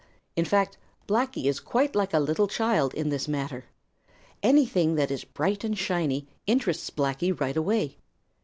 [0.35, 3.65] In fact, Blacky is quite like a little child in this matter.
[4.41, 7.97] Anything that is bright and shiny interests Blacky right away.